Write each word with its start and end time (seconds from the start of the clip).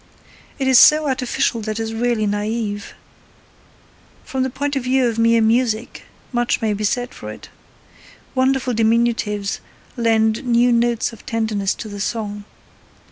It 0.57 0.67
is 0.67 0.79
so 0.79 1.07
artificial 1.07 1.61
that 1.61 1.79
it 1.79 1.79
is 1.83 1.93
really 1.93 2.25
naive. 2.25 2.95
From 4.25 4.41
the 4.41 4.49
point 4.49 4.75
of 4.75 4.81
view 4.85 5.05
of 5.07 5.19
mere 5.19 5.41
music, 5.43 6.05
much 6.33 6.59
may 6.59 6.73
be 6.73 6.83
said 6.83 7.13
for 7.13 7.29
it. 7.31 7.49
Wonderful 8.33 8.73
diminutives 8.73 9.59
lend 9.95 10.43
new 10.43 10.71
notes 10.71 11.13
of 11.13 11.23
tenderness 11.27 11.75
to 11.75 11.87
the 11.87 11.99
song. 12.01 12.45